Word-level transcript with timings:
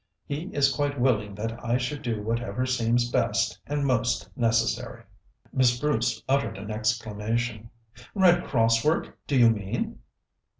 He 0.25 0.45
is 0.45 0.73
quite 0.73 0.99
willing 0.99 1.35
that 1.35 1.63
I 1.63 1.77
should 1.77 2.01
do 2.01 2.23
whatever 2.23 2.65
seems 2.65 3.11
best 3.11 3.59
and 3.67 3.85
most 3.85 4.35
necessary." 4.35 5.03
Miss 5.53 5.79
Bruce 5.79 6.23
uttered 6.27 6.57
an 6.57 6.71
exclamation. 6.71 7.69
"Red 8.15 8.43
Cross 8.45 8.83
work, 8.83 9.19
do 9.27 9.37
you 9.37 9.51
mean?" 9.51 9.99